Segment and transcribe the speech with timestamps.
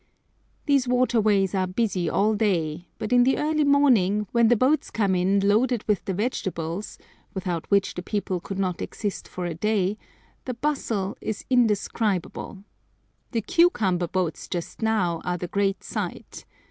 [0.65, 4.89] These water ways are busy all day, but in the early morning, when the boats
[4.89, 6.97] come in loaded with the vegetables,
[7.35, 9.99] without which the people could not exist for a day,
[10.45, 12.63] the bustle is indescribable.
[13.29, 16.45] The cucumber boats just now are the great sight.